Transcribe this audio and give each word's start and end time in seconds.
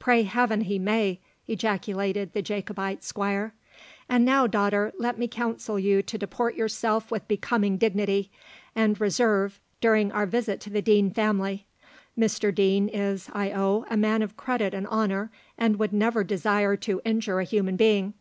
"Pray 0.00 0.24
Heaven 0.24 0.62
he 0.62 0.76
may!" 0.76 1.20
ejaculated 1.46 2.32
the 2.32 2.42
Jacobite 2.42 3.04
squire. 3.04 3.54
"And 4.08 4.24
now, 4.24 4.48
daughter, 4.48 4.92
let 4.98 5.18
me 5.20 5.28
counsel 5.28 5.78
you 5.78 6.02
to 6.02 6.18
deport 6.18 6.56
yourself 6.56 7.12
with 7.12 7.28
becoming 7.28 7.76
dignity 7.78 8.32
and 8.74 9.00
reserve 9.00 9.60
during 9.80 10.10
our 10.10 10.26
visit 10.26 10.60
to 10.62 10.70
the 10.70 10.82
Deane 10.82 11.12
family. 11.12 11.68
Mr 12.18 12.52
Deane 12.52 12.88
is, 12.88 13.30
I 13.34 13.52
own, 13.52 13.84
a 13.88 13.96
man 13.96 14.20
of 14.22 14.36
credit 14.36 14.74
and 14.74 14.88
honour, 14.88 15.30
and 15.56 15.78
would 15.78 15.92
never 15.92 16.24
desire 16.24 16.74
to 16.78 17.00
injure 17.04 17.38
a 17.38 17.44
human 17.44 17.76
being. 17.76 18.14